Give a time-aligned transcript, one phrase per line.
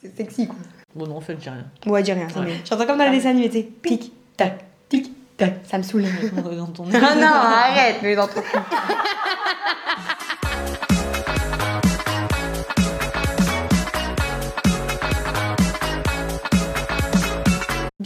[0.00, 0.56] C'est sexy quoi.
[0.94, 1.64] Bon, non, en fait, j'ai rien.
[1.86, 2.60] Ouais, dis rien, c'est Ouais.
[2.64, 3.68] J'entends comme dans les dessins animés, tu sais.
[3.82, 5.54] Tic, tac, tic, tac.
[5.64, 6.04] Ça me saoule.
[6.34, 8.40] Dans ton Ah non, arrête, mais dans ton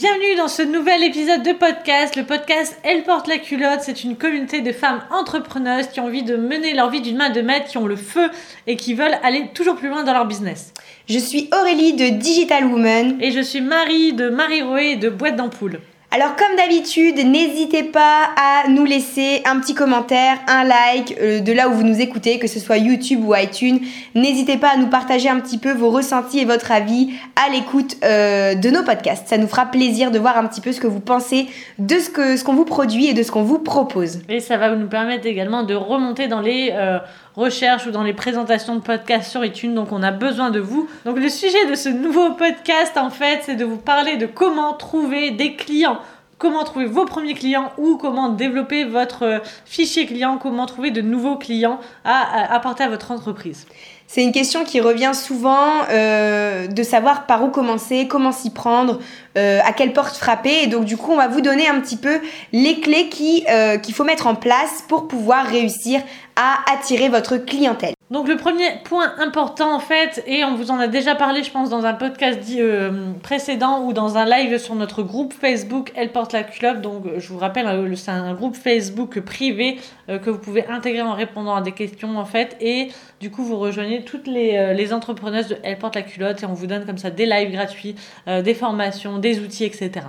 [0.02, 2.16] Bienvenue dans ce nouvel épisode de podcast.
[2.16, 3.82] Le podcast Elle porte la culotte.
[3.82, 7.30] C'est une communauté de femmes entrepreneuses qui ont envie de mener leur vie d'une main
[7.30, 8.28] de maître, qui ont le feu
[8.66, 10.74] et qui veulent aller toujours plus loin dans leur business.
[11.08, 13.18] Je suis Aurélie de Digital Woman.
[13.20, 15.78] Et je suis Marie de Marie Roé de Boîte d'Ampoule.
[16.14, 21.52] Alors comme d'habitude, n'hésitez pas à nous laisser un petit commentaire, un like euh, de
[21.54, 23.78] là où vous nous écoutez, que ce soit YouTube ou iTunes.
[24.14, 27.96] N'hésitez pas à nous partager un petit peu vos ressentis et votre avis à l'écoute
[28.04, 29.26] euh, de nos podcasts.
[29.26, 31.46] Ça nous fera plaisir de voir un petit peu ce que vous pensez
[31.78, 34.20] de ce que ce qu'on vous produit et de ce qu'on vous propose.
[34.28, 36.98] Et ça va nous permettre également de remonter dans les euh,
[37.36, 39.74] recherches ou dans les présentations de podcasts sur iTunes.
[39.74, 40.88] Donc on a besoin de vous.
[41.04, 44.74] Donc le sujet de ce nouveau podcast, en fait, c'est de vous parler de comment
[44.74, 45.98] trouver des clients.
[46.38, 51.00] Comment trouver vos premiers clients ou comment développer votre euh, fichier client, comment trouver de
[51.00, 53.68] nouveaux clients à apporter à votre entreprise.
[54.14, 58.98] C'est une question qui revient souvent euh, de savoir par où commencer, comment s'y prendre,
[59.38, 60.64] euh, à quelle porte frapper.
[60.64, 62.20] Et donc du coup, on va vous donner un petit peu
[62.52, 63.08] les clés
[63.48, 66.02] euh, qu'il faut mettre en place pour pouvoir réussir
[66.36, 67.94] à attirer votre clientèle.
[68.12, 71.50] Donc le premier point important en fait, et on vous en a déjà parlé je
[71.50, 76.12] pense dans un podcast euh, précédent ou dans un live sur notre groupe Facebook Elle
[76.12, 79.78] porte la culotte, donc je vous rappelle euh, c'est un groupe Facebook privé
[80.10, 83.44] euh, que vous pouvez intégrer en répondant à des questions en fait, et du coup
[83.44, 86.66] vous rejoignez toutes les, euh, les entrepreneuses de Elle porte la culotte et on vous
[86.66, 87.94] donne comme ça des lives gratuits,
[88.26, 90.04] des formations, des outils etc.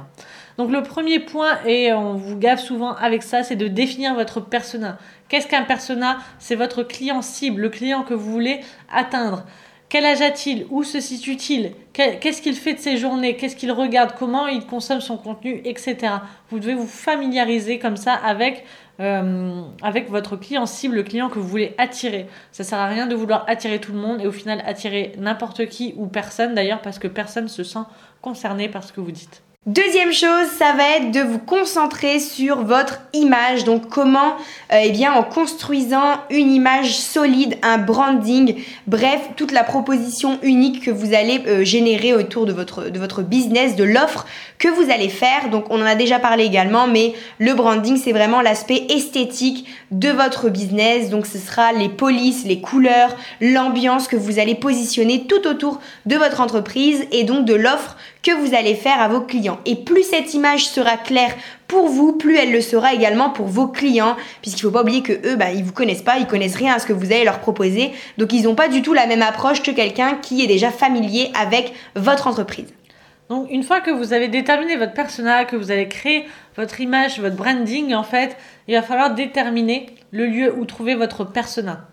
[0.58, 4.40] Donc le premier point, et on vous gave souvent avec ça, c'est de définir votre
[4.40, 4.98] persona.
[5.30, 6.18] Qu'est-ce qu'un persona?
[6.40, 8.60] C'est votre client cible, le client que vous voulez
[8.92, 9.46] atteindre.
[9.94, 10.66] Quel âge a-t-il?
[10.72, 11.74] Où se situe-t-il?
[11.94, 13.36] Qu'est-ce qu'il fait de ses journées?
[13.36, 14.16] Qu'est-ce qu'il regarde?
[14.18, 15.62] Comment il consomme son contenu?
[15.66, 15.96] Etc.
[16.50, 18.66] Vous devez vous familiariser comme ça avec,
[19.00, 22.26] euh, avec votre client cible, le client que vous voulez attirer.
[22.52, 25.68] Ça sert à rien de vouloir attirer tout le monde et au final attirer n'importe
[25.68, 27.86] qui ou personne d'ailleurs parce que personne se sent
[28.20, 29.43] concerné par ce que vous dites.
[29.66, 33.64] Deuxième chose, ça va être de vous concentrer sur votre image.
[33.64, 34.36] Donc comment,
[34.74, 38.56] euh, eh bien, en construisant une image solide, un branding,
[38.88, 43.22] bref, toute la proposition unique que vous allez euh, générer autour de votre, de votre
[43.22, 44.26] business, de l'offre
[44.60, 45.50] que vous allez faire.
[45.50, 50.10] Donc on en a déjà parlé également, mais le branding, c'est vraiment l'aspect esthétique de
[50.10, 51.10] votre business.
[51.10, 56.18] Donc ce sera les polices, les couleurs, l'ambiance que vous allez positionner tout autour de
[56.18, 59.60] votre entreprise et donc de l'offre que vous allez faire à vos clients.
[59.66, 61.36] Et plus cette image sera claire
[61.68, 65.14] pour vous, plus elle le sera également pour vos clients, puisqu'il faut pas oublier que
[65.28, 67.40] eux, bah, ils vous connaissent pas, ils connaissent rien à ce que vous allez leur
[67.40, 70.72] proposer, donc ils n'ont pas du tout la même approche que quelqu'un qui est déjà
[70.72, 72.74] familier avec votre entreprise.
[73.30, 77.20] Donc une fois que vous avez déterminé votre persona, que vous avez créé votre image,
[77.20, 81.88] votre branding, en fait, il va falloir déterminer le lieu où trouver votre persona.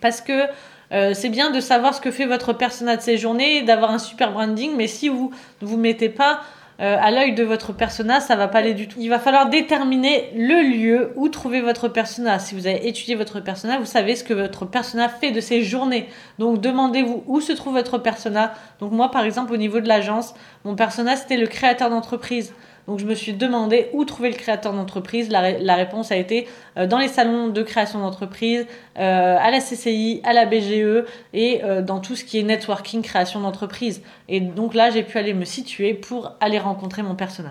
[0.00, 0.46] Parce que
[0.92, 3.98] euh, c'est bien de savoir ce que fait votre persona de ses journées, d'avoir un
[3.98, 5.32] super branding, mais si vous
[5.62, 6.40] ne vous mettez pas
[6.80, 8.98] euh, à l'œil de votre persona, ça va pas aller du tout.
[9.00, 12.38] Il va falloir déterminer le lieu où trouver votre persona.
[12.38, 15.62] Si vous avez étudié votre persona, vous savez ce que votre persona fait de ses
[15.62, 16.08] journées.
[16.38, 18.52] Donc demandez-vous où se trouve votre persona.
[18.80, 22.52] Donc moi par exemple au niveau de l'agence, mon persona c'était le créateur d'entreprise.
[22.88, 25.30] Donc je me suis demandé où trouver le créateur d'entreprise.
[25.30, 28.66] La, ré- la réponse a été euh, dans les salons de création d'entreprise,
[28.98, 33.02] euh, à la CCI, à la BGE et euh, dans tout ce qui est networking,
[33.02, 34.02] création d'entreprise.
[34.28, 37.50] Et donc là, j'ai pu aller me situer pour aller rencontrer mon persona.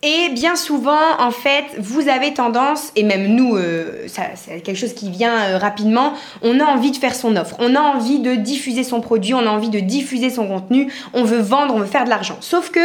[0.00, 3.58] Et bien souvent, en fait, vous avez tendance, et même nous,
[4.06, 6.12] c'est quelque chose qui vient rapidement,
[6.42, 9.40] on a envie de faire son offre, on a envie de diffuser son produit, on
[9.44, 12.36] a envie de diffuser son contenu, on veut vendre, on veut faire de l'argent.
[12.38, 12.78] Sauf que,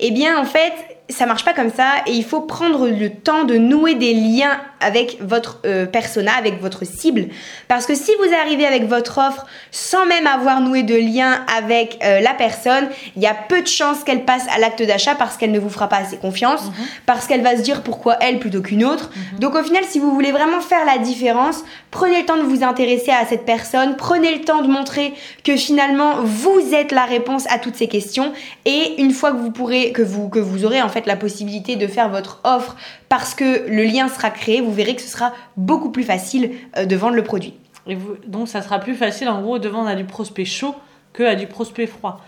[0.00, 0.72] eh bien, en fait,
[1.08, 4.60] ça marche pas comme ça et il faut prendre le temps de nouer des liens
[4.80, 7.28] avec votre euh, persona, avec votre cible.
[7.68, 11.98] Parce que si vous arrivez avec votre offre sans même avoir noué de lien avec
[12.02, 15.36] euh, la personne, il y a peu de chances qu'elle passe à l'acte d'achat parce
[15.36, 16.70] qu'elle ne vous fera pas assez confiance,
[17.06, 19.10] parce qu'elle va se dire pourquoi elle plutôt qu'une autre.
[19.38, 22.64] Donc au final, si vous voulez vraiment faire la différence, prenez le temps de vous
[22.64, 25.14] intéresser à cette personne, prenez le temps de montrer
[25.44, 28.32] que finalement vous êtes la réponse à toutes ces questions
[28.64, 31.76] et une fois que vous pourrez que vous que vous aurez en fait la possibilité
[31.76, 32.76] de faire votre offre
[33.10, 36.86] parce que le lien sera créé, vous verrez que ce sera beaucoup plus facile euh,
[36.86, 37.52] de vendre le produit.
[37.86, 40.74] Et vous, donc ça sera plus facile en gros de vendre à du prospect chaud
[41.12, 42.20] que à du prospect froid.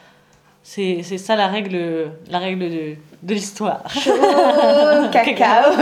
[0.62, 3.82] C'est c'est ça la règle, la règle de, de l'histoire.
[3.90, 4.12] Chaud,
[5.12, 5.72] cacao.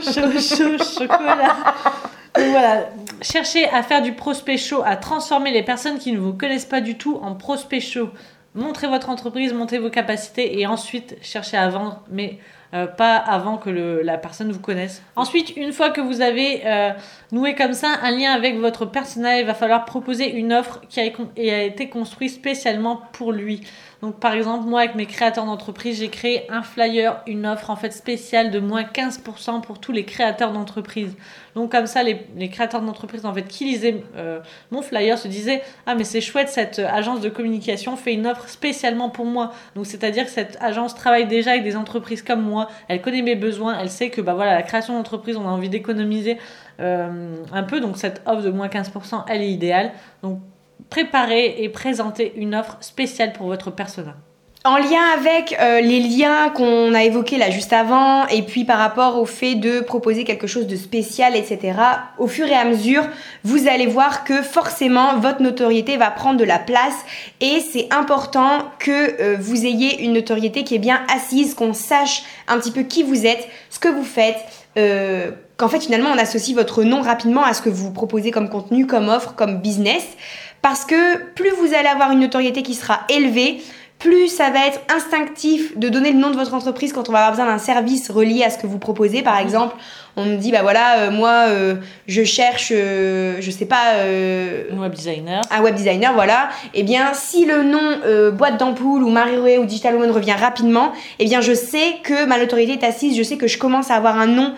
[0.00, 1.56] chaud, chaud, chocolat.
[2.34, 2.88] Donc voilà,
[3.20, 6.80] cherchez à faire du prospect chaud, à transformer les personnes qui ne vous connaissent pas
[6.80, 8.08] du tout en prospect chaud.
[8.54, 12.38] Montrez votre entreprise, montez vos capacités et ensuite cherchez à vendre, mais
[12.74, 15.02] euh, pas avant que la personne vous connaisse.
[15.14, 16.90] Ensuite, une fois que vous avez euh,
[17.30, 21.00] noué comme ça un lien avec votre personnel, il va falloir proposer une offre qui
[21.00, 23.60] a été construite spécialement pour lui.
[24.02, 27.76] Donc par exemple, moi avec mes créateurs d'entreprise, j'ai créé un flyer, une offre en
[27.76, 31.14] fait spéciale de moins 15% pour tous les créateurs d'entreprise.
[31.54, 32.18] Donc comme ça, les,
[32.48, 34.40] créateurs d'entreprise en fait qui lisaient euh,
[34.72, 38.48] mon flyer se disaient ah mais c'est chouette cette agence de communication fait une offre
[38.48, 39.52] spécialement pour moi.
[39.76, 43.36] Donc c'est-à-dire que cette agence travaille déjà avec des entreprises comme moi, elle connaît mes
[43.36, 46.38] besoins, elle sait que bah voilà la création d'entreprise on a envie d'économiser
[46.80, 49.92] euh, un peu donc cette offre de moins 15% elle est idéale.
[50.24, 50.40] Donc
[50.92, 54.14] préparer et présenter une offre spéciale pour votre persona.
[54.62, 58.78] En lien avec euh, les liens qu'on a évoqués là juste avant, et puis par
[58.78, 61.78] rapport au fait de proposer quelque chose de spécial, etc.,
[62.18, 63.08] au fur et à mesure,
[63.42, 66.94] vous allez voir que forcément votre notoriété va prendre de la place,
[67.40, 72.22] et c'est important que euh, vous ayez une notoriété qui est bien assise, qu'on sache
[72.48, 74.44] un petit peu qui vous êtes, ce que vous faites,
[74.76, 78.50] euh, qu'en fait finalement on associe votre nom rapidement à ce que vous proposez comme
[78.50, 80.04] contenu, comme offre, comme business.
[80.62, 83.60] Parce que plus vous allez avoir une notoriété qui sera élevée,
[84.02, 87.18] plus ça va être instinctif de donner le nom de votre entreprise quand on va
[87.18, 89.22] avoir besoin d'un service relié à ce que vous proposez.
[89.22, 89.76] Par exemple,
[90.16, 91.76] on me dit, bah voilà, euh, moi, euh,
[92.08, 93.94] je cherche, euh, je sais pas...
[94.72, 95.42] un web designer.
[95.50, 96.48] Un web designer, voilà.
[96.74, 101.24] Eh bien, si le nom boîte d'ampoule ou Marie ou Digital Woman revient rapidement, eh
[101.24, 104.18] bien, je sais que ma notoriété est assise, je sais que je commence à avoir
[104.18, 104.54] un nom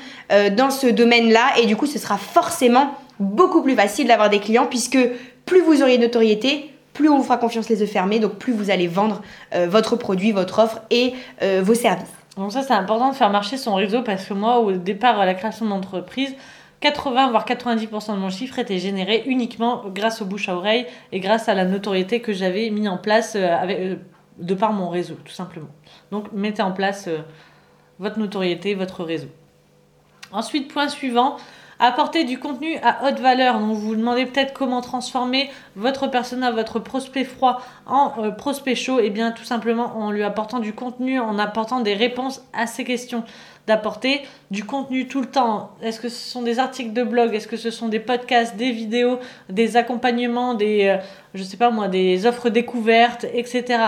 [0.56, 1.58] dans ce domaine-là.
[1.62, 4.98] Et du coup, ce sera forcément beaucoup plus facile d'avoir des clients puisque
[5.46, 8.52] plus vous auriez de notoriété, plus on vous fera confiance les yeux fermés, donc plus
[8.52, 9.20] vous allez vendre
[9.54, 12.12] euh, votre produit, votre offre et euh, vos services.
[12.36, 15.26] Donc ça, c'est important de faire marcher son réseau parce que moi, au départ, à
[15.26, 16.34] la création de mon entreprise,
[16.80, 21.20] 80 voire 90% de mon chiffre était généré uniquement grâce au bouche à oreille et
[21.20, 23.96] grâce à la notoriété que j'avais mis en place euh,
[24.38, 25.68] de par mon réseau, tout simplement.
[26.10, 27.08] Donc mettez en place
[27.98, 29.28] votre notoriété, votre réseau.
[30.32, 31.36] Ensuite, point suivant,
[31.78, 33.58] apporter du contenu à haute valeur.
[33.58, 38.74] Donc vous vous demandez peut-être comment transformer votre persona, votre prospect froid en euh, prospect
[38.74, 39.00] chaud.
[39.00, 42.66] Et eh bien tout simplement en lui apportant du contenu, en apportant des réponses à
[42.66, 43.24] ces questions.
[43.66, 45.70] D'apporter du contenu tout le temps.
[45.80, 47.34] Est-ce que ce sont des articles de blog?
[47.34, 49.18] Est-ce que ce sont des podcasts, des vidéos,
[49.48, 50.98] des accompagnements, des, euh,
[51.32, 53.78] je sais pas moi, des offres découvertes, etc.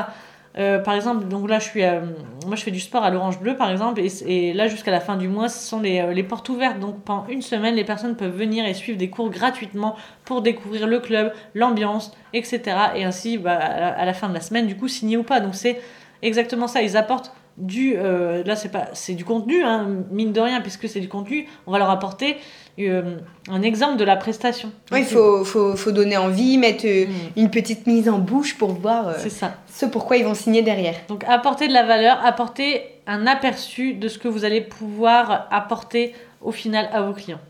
[0.58, 2.00] Euh, par exemple, donc là, je suis, euh,
[2.47, 5.17] moi, je fais du sport à l'Orange Bleu, par exemple, et, là, jusqu'à la fin
[5.17, 6.79] du mois, ce sont les, euh, les, portes ouvertes.
[6.79, 10.87] Donc, pendant une semaine, les personnes peuvent venir et suivre des cours gratuitement pour découvrir
[10.87, 12.62] le club, l'ambiance, etc.
[12.94, 15.41] Et ainsi, bah, à, la, fin de la semaine, du coup, signer ou pas.
[15.41, 15.81] Donc, c'est
[16.23, 16.81] exactement ça.
[16.81, 21.00] Ils apportent du, là, c'est pas, c'est du contenu, hein, mine de rien, puisque c'est
[21.00, 21.47] du contenu.
[21.67, 22.37] On va leur apporter
[22.79, 23.17] euh,
[23.49, 24.70] un exemple de la prestation.
[24.93, 27.41] Oui, il faut, faut, faut, donner envie, mettre euh, mm.
[27.41, 29.55] une petite mise en bouche pour voir euh, ça.
[29.67, 30.94] ce pourquoi ils vont signer derrière.
[31.08, 36.12] Donc apporter de la valeur, apporter un aperçu de ce que vous allez pouvoir apporter
[36.43, 37.41] au final à vos clients.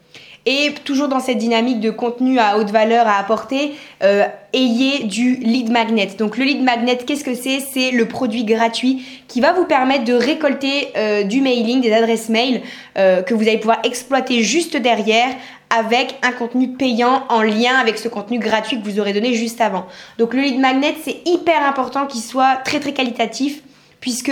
[0.49, 5.35] Et toujours dans cette dynamique de contenu à haute valeur à apporter, euh, ayez du
[5.35, 6.11] lead magnet.
[6.17, 7.59] Donc le lead magnet, qu'est-ce que c'est?
[7.59, 12.29] C'est le produit gratuit qui va vous permettre de récolter euh, du mailing, des adresses
[12.29, 12.63] mail
[12.97, 15.35] euh, que vous allez pouvoir exploiter juste derrière
[15.77, 19.61] avec un contenu payant en lien avec ce contenu gratuit que vous aurez donné juste
[19.61, 19.87] avant.
[20.19, 23.63] Donc le lead magnet, c'est hyper important qu'il soit très très qualitatif
[23.99, 24.31] puisque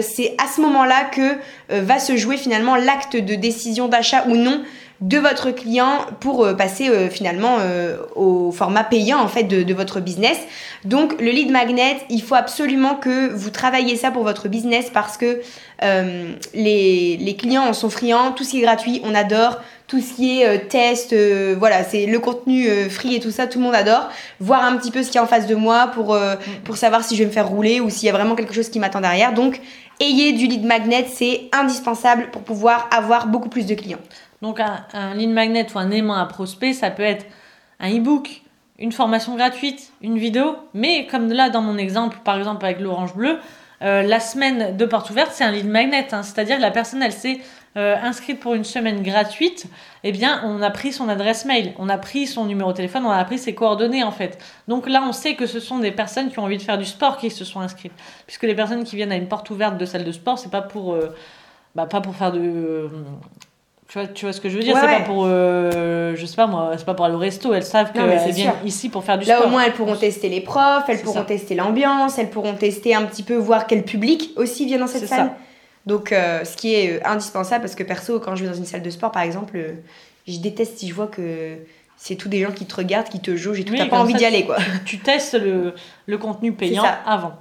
[0.00, 1.36] c'est à ce moment-là que
[1.68, 4.62] va se jouer finalement l'acte de décision d'achat ou non
[5.00, 9.74] de votre client pour euh, passer euh, finalement euh, au format payant en fait de,
[9.74, 10.38] votre business.
[10.84, 15.16] Donc le lead magnet, il faut absolument que vous travaillez ça pour votre business parce
[15.16, 15.40] que
[16.52, 20.14] les, les, clients en sont friands, tout ce qui est gratuit, on adore, tout ce
[20.14, 21.14] qui est test,
[21.56, 24.10] voilà, c'est le contenu free et tout ça, tout le monde adore.
[24.40, 26.18] Voir un petit peu ce qu'il y a en face de moi pour,
[26.64, 28.68] pour savoir si je vais me faire rouler ou s'il y a vraiment quelque chose
[28.68, 29.32] qui m'attend derrière.
[29.32, 29.60] Donc
[30.00, 34.00] ayez du lead magnet, c'est indispensable pour pouvoir avoir beaucoup plus de clients.
[34.42, 37.26] Donc un, lead magnet ou un aimant à prospect, ça peut être
[37.78, 38.42] un e-book,
[38.78, 43.14] une formation gratuite, une vidéo, mais comme là dans mon exemple, par exemple avec l'orange
[43.14, 43.38] bleu,
[43.82, 46.22] euh, la semaine de porte ouverte, c'est un lead magnet, hein.
[46.22, 47.40] c'est-à-dire que la personne, elle s'est
[47.76, 49.66] euh, inscrite pour une semaine gratuite,
[50.02, 53.06] eh bien, on a pris son adresse mail, on a pris son numéro de téléphone,
[53.06, 54.38] on a pris ses coordonnées en fait.
[54.66, 56.84] Donc là, on sait que ce sont des personnes qui ont envie de faire du
[56.84, 57.92] sport qui se sont inscrites,
[58.26, 60.62] puisque les personnes qui viennent à une porte ouverte de salle de sport, c'est pas
[60.62, 61.14] pour, euh,
[61.76, 62.90] bah, pas pour faire de
[63.90, 64.76] tu vois, tu vois ce que je veux dire?
[64.80, 67.52] C'est pas pour, euh, je sais pas moi, c'est pas pour aller au resto.
[67.52, 69.46] Elles savent qu'elles viennent ici pour faire du Là, sport.
[69.46, 72.94] Là, au moins, elles pourront tester les profs, elles pourront tester l'ambiance, elles pourront tester
[72.94, 75.26] un petit peu, voir quel public aussi vient dans cette salle.
[75.26, 75.36] Ça.
[75.86, 78.66] Donc, euh, ce qui est euh, indispensable, parce que perso, quand je vais dans une
[78.66, 79.58] salle de sport, par exemple,
[80.26, 81.56] je déteste si je vois que
[81.96, 83.74] c'est tous des gens qui te regardent, qui te jaugent et tout.
[83.76, 84.56] T'as pas envie d'y aller, quoi.
[84.84, 85.74] Tu, testes le,
[86.06, 87.34] le contenu payant avant.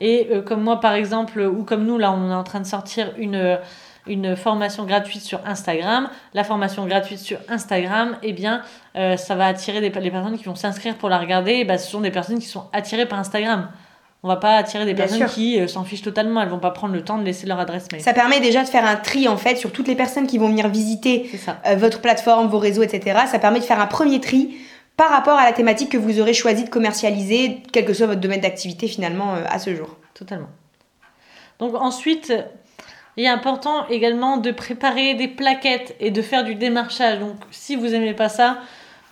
[0.00, 2.66] Et euh, comme moi, par exemple, ou comme nous, là, on est en train de
[2.66, 3.58] sortir une,
[4.06, 6.08] une formation gratuite sur Instagram.
[6.32, 8.62] La formation gratuite sur Instagram, eh bien,
[8.96, 11.52] euh, ça va attirer des, les personnes qui vont s'inscrire pour la regarder.
[11.52, 13.68] Et bah, ce sont des personnes qui sont attirées par Instagram.
[14.24, 15.34] On va pas attirer des Bien personnes sûr.
[15.34, 16.40] qui euh, s'en fichent totalement.
[16.40, 18.00] Elles vont pas prendre le temps de laisser leur adresse mail.
[18.00, 20.48] Ça permet déjà de faire un tri en fait sur toutes les personnes qui vont
[20.48, 21.30] venir visiter
[21.66, 23.20] euh, votre plateforme, vos réseaux, etc.
[23.30, 24.56] Ça permet de faire un premier tri
[24.96, 28.20] par rapport à la thématique que vous aurez choisi de commercialiser, quel que soit votre
[28.22, 29.94] domaine d'activité finalement euh, à ce jour.
[30.14, 30.48] Totalement.
[31.58, 32.32] Donc ensuite,
[33.18, 37.18] il est important également de préparer des plaquettes et de faire du démarchage.
[37.18, 38.56] Donc si vous aimez pas ça,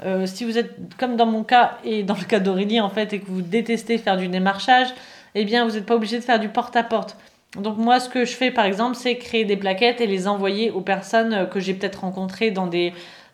[0.04, 3.12] euh, si vous êtes comme dans mon cas et dans le cas d'Aurélie en fait
[3.12, 4.88] et que vous détestez faire du démarchage,
[5.34, 7.16] eh bien vous n'êtes pas obligé de faire du porte-à-porte.
[7.56, 10.70] Donc moi ce que je fais par exemple c'est créer des plaquettes et les envoyer
[10.70, 12.92] aux personnes euh, que j'ai peut-être rencontrées dans des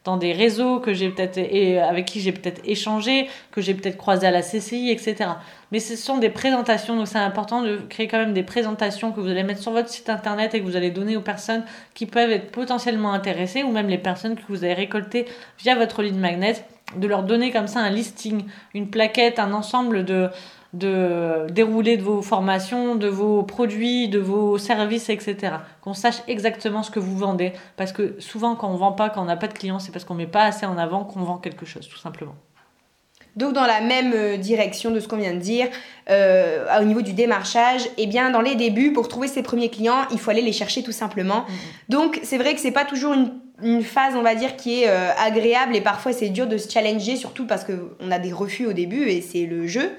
[0.08, 3.98] dans des réseaux que j'ai peut-être et avec qui j'ai peut-être échangé, que j'ai peut-être
[3.98, 5.32] croisé à la CCI, etc.
[5.70, 9.20] Mais ce sont des présentations, donc c'est important de créer quand même des présentations que
[9.20, 11.62] vous allez mettre sur votre site internet et que vous allez donner aux personnes
[11.92, 15.26] qui peuvent être potentiellement intéressées ou même les personnes que vous avez récoltées
[15.58, 16.64] via votre lead magnet,
[16.96, 20.30] de leur donner comme ça un listing, une plaquette, un ensemble de,
[20.72, 25.54] de déroulé de vos formations, de vos produits, de vos services, etc.
[25.80, 27.52] Qu'on sache exactement ce que vous vendez.
[27.76, 30.04] Parce que souvent, quand on vend pas, quand on n'a pas de clients, c'est parce
[30.04, 32.34] qu'on met pas assez en avant qu'on vend quelque chose, tout simplement.
[33.37, 35.68] Donc dans la même euh, direction de ce qu'on vient de dire,
[36.10, 40.06] euh, au niveau du démarchage, eh bien dans les débuts, pour trouver ses premiers clients,
[40.10, 41.44] il faut aller les chercher tout simplement.
[41.88, 43.32] Donc c'est vrai que c'est pas toujours une,
[43.62, 46.68] une phase, on va dire, qui est euh, agréable et parfois c'est dur de se
[46.68, 49.92] challenger, surtout parce qu'on a des refus au début et c'est le jeu.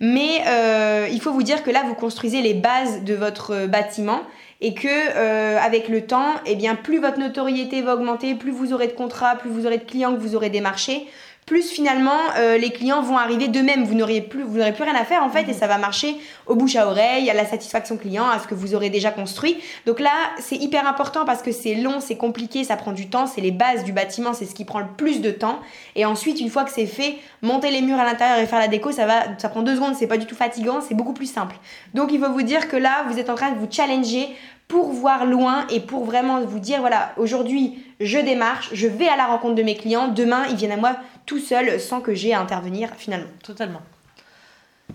[0.00, 3.66] Mais euh, il faut vous dire que là, vous construisez les bases de votre euh,
[3.66, 4.20] bâtiment
[4.60, 8.72] et que euh, avec le temps, eh bien, plus votre notoriété va augmenter, plus vous
[8.72, 11.06] aurez de contrats, plus vous aurez de clients que vous aurez démarchés,
[11.48, 13.84] plus finalement euh, les clients vont arriver d'eux-mêmes.
[13.84, 16.14] Vous n'aurez plus, vous n'aurez plus rien à faire en fait et ça va marcher
[16.46, 19.56] au bouche à oreille, à la satisfaction client, à ce que vous aurez déjà construit.
[19.86, 23.26] Donc là, c'est hyper important parce que c'est long, c'est compliqué, ça prend du temps,
[23.26, 25.60] c'est les bases du bâtiment, c'est ce qui prend le plus de temps.
[25.96, 28.68] Et ensuite, une fois que c'est fait, monter les murs à l'intérieur et faire la
[28.68, 31.32] déco, ça va, ça prend deux secondes, c'est pas du tout fatigant, c'est beaucoup plus
[31.32, 31.56] simple.
[31.94, 34.28] Donc il faut vous dire que là, vous êtes en train de vous challenger
[34.68, 39.16] pour voir loin et pour vraiment vous dire voilà, aujourd'hui, je démarche, je vais à
[39.16, 40.96] la rencontre de mes clients, demain, ils viennent à moi
[41.26, 43.28] tout seuls sans que j'ai à intervenir finalement.
[43.42, 43.80] Totalement.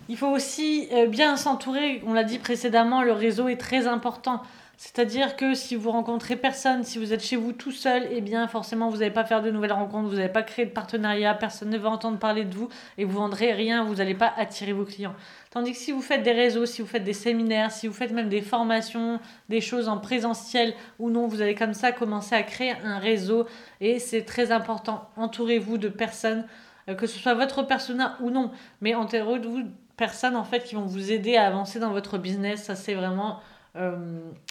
[0.09, 4.41] Il faut aussi euh, bien s'entourer, on l'a dit précédemment, le réseau est très important.
[4.77, 8.47] C'est-à-dire que si vous rencontrez personne, si vous êtes chez vous tout seul, eh bien
[8.47, 11.69] forcément vous n'allez pas faire de nouvelles rencontres, vous n'allez pas créer de partenariat, personne
[11.69, 14.83] ne va entendre parler de vous et vous vendrez rien, vous n'allez pas attirer vos
[14.83, 15.13] clients.
[15.51, 18.11] Tandis que si vous faites des réseaux, si vous faites des séminaires, si vous faites
[18.11, 22.41] même des formations, des choses en présentiel ou non, vous allez comme ça commencer à
[22.41, 23.45] créer un réseau
[23.79, 25.07] et c'est très important.
[25.17, 26.45] Entourez-vous de personnes,
[26.89, 28.51] euh, que ce soit votre persona ou non,
[28.81, 32.63] mais entourez-vous de personnes en fait qui vont vous aider à avancer dans votre business.
[32.63, 33.39] Ça c'est vraiment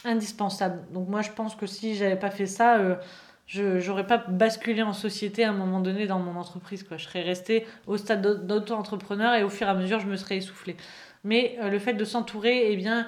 [0.04, 0.82] indispensable.
[0.92, 2.96] Donc moi je pense que si j'avais pas fait ça, euh,
[3.46, 6.82] je j'aurais pas basculé en société à un moment donné dans mon entreprise.
[6.82, 6.96] Quoi.
[6.96, 10.16] Je serais restée au stade d'au- d'auto-entrepreneur et au fur et à mesure je me
[10.16, 10.76] serais essoufflée.
[11.24, 13.06] Mais euh, le fait de s'entourer, eh bien,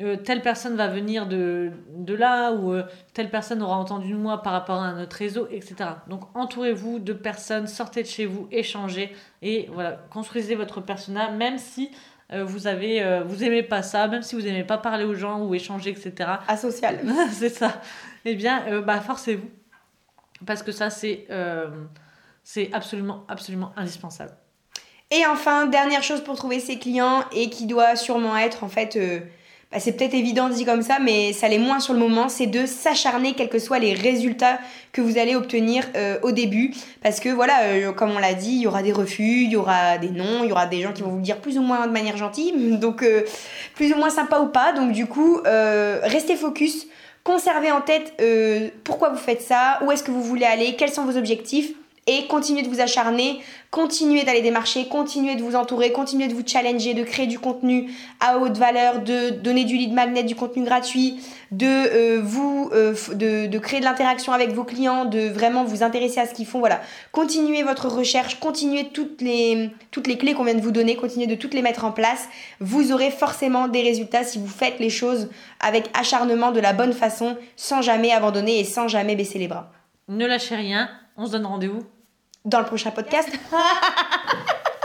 [0.00, 2.82] euh, telle personne va venir de, de là ou euh,
[3.14, 5.76] telle personne aura entendu de moi par rapport à notre réseau, etc.
[6.08, 11.58] Donc entourez-vous de personnes, sortez de chez vous, échangez et voilà, construisez votre persona, même
[11.58, 11.94] si euh,
[12.32, 15.40] vous avez, euh, vous aimez pas ça, même si vous aimez pas parler aux gens
[15.44, 16.30] ou échanger, etc.
[16.48, 17.00] Asocial.
[17.32, 17.80] c'est ça.
[18.24, 19.48] Eh bien, euh, bah, forcez-vous.
[20.46, 21.68] Parce que ça, c'est euh,
[22.44, 24.32] c'est absolument, absolument indispensable.
[25.10, 28.96] Et enfin, dernière chose pour trouver ses clients et qui doit sûrement être en fait,
[28.96, 29.20] euh,
[29.72, 32.46] bah, c'est peut-être évident dit comme ça, mais ça l'est moins sur le moment, c'est
[32.46, 34.58] de s'acharner quels que soient les résultats
[34.92, 36.74] que vous allez obtenir euh, au début.
[37.02, 39.56] Parce que voilà, euh, comme on l'a dit, il y aura des refus, il y
[39.56, 41.86] aura des noms, il y aura des gens qui vont vous dire plus ou moins
[41.86, 43.22] de manière gentille, donc euh,
[43.74, 44.74] plus ou moins sympa ou pas.
[44.74, 46.86] Donc du coup, restez focus.
[47.24, 48.20] Conservez en tête
[48.82, 51.72] pourquoi vous faites ça, où est-ce que vous voulez aller, quels sont vos objectifs
[52.06, 53.40] et continuez de vous acharner,
[53.70, 57.92] continuez d'aller démarcher, continuez de vous entourer, continuez de vous challenger, de créer du contenu
[58.18, 61.20] à haute valeur, de donner du lead magnet, du contenu gratuit,
[61.52, 65.84] de euh, vous euh, de, de créer de l'interaction avec vos clients, de vraiment vous
[65.84, 66.58] intéresser à ce qu'ils font.
[66.58, 66.80] Voilà,
[67.12, 71.28] continuez votre recherche, continuez toutes les toutes les clés qu'on vient de vous donner, continuez
[71.28, 72.28] de toutes les mettre en place.
[72.58, 75.28] Vous aurez forcément des résultats si vous faites les choses
[75.60, 79.70] avec acharnement, de la bonne façon, sans jamais abandonner et sans jamais baisser les bras.
[80.08, 81.82] Ne lâchez rien, on se donne rendez-vous
[82.44, 83.30] Dans le prochain podcast.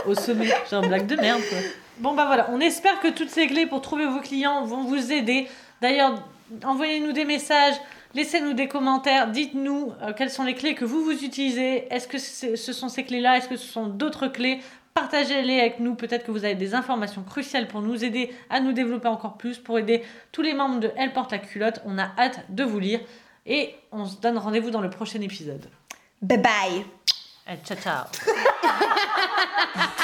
[0.06, 0.48] au sommet.
[0.70, 1.58] Genre blague de merde quoi.
[1.98, 5.12] Bon bah voilà, on espère que toutes ces clés pour trouver vos clients vont vous
[5.12, 5.48] aider.
[5.80, 6.22] D'ailleurs,
[6.64, 7.74] envoyez-nous des messages,
[8.14, 11.92] laissez-nous des commentaires, dites-nous euh, quelles sont les clés que vous vous utilisez.
[11.92, 13.38] Est-ce que ce sont ces clés-là?
[13.38, 14.60] Est-ce que ce sont d'autres clés?
[14.94, 15.94] Partagez-les avec nous.
[15.94, 19.58] Peut-être que vous avez des informations cruciales pour nous aider à nous développer encore plus,
[19.58, 21.80] pour aider tous les membres de Elle porte la culotte.
[21.84, 23.00] On a hâte de vous lire.
[23.46, 25.68] Et on se donne rendez-vous dans le prochain épisode.
[26.20, 26.84] Bye bye.
[27.44, 28.08] Eh, ciao ciao.